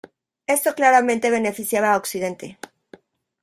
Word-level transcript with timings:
Esto 0.47 0.73
claramente 0.73 1.29
beneficiaba 1.37 1.89
a 1.91 1.97
occidente. 2.01 2.57